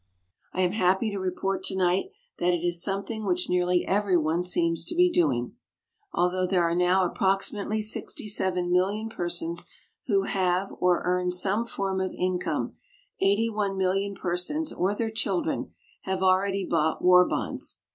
I 0.51 0.61
am 0.61 0.71
happy 0.71 1.11
to 1.11 1.19
report 1.19 1.61
tonight 1.63 2.05
that 2.39 2.55
it 2.55 2.63
is 2.63 2.81
something 2.81 3.23
which 3.23 3.47
nearly 3.51 3.85
everyone 3.85 4.41
seems 4.41 4.83
to 4.85 4.95
be 4.95 5.11
doing. 5.11 5.55
Although 6.11 6.47
there 6.47 6.63
are 6.63 6.73
now 6.73 7.05
approximately 7.05 7.83
sixty 7.83 8.27
seven 8.27 8.71
million 8.73 9.09
persons 9.09 9.67
who 10.07 10.23
have 10.23 10.73
or 10.79 11.03
earn 11.05 11.29
some 11.29 11.65
form 11.65 12.01
of 12.01 12.15
income, 12.17 12.73
eighty 13.21 13.47
one 13.47 13.77
million 13.77 14.15
persons 14.15 14.73
or 14.73 14.95
their 14.95 15.11
children 15.11 15.71
have 16.01 16.23
already 16.23 16.65
bought 16.65 17.03
war 17.03 17.23
bonds. 17.27 17.81